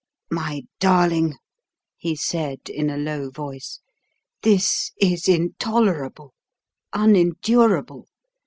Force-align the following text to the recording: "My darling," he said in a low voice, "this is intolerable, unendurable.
"My 0.31 0.63
darling," 0.79 1.35
he 1.95 2.15
said 2.15 2.69
in 2.71 2.89
a 2.89 2.97
low 2.97 3.29
voice, 3.29 3.79
"this 4.41 4.93
is 4.99 5.27
intolerable, 5.29 6.33
unendurable. 6.91 8.07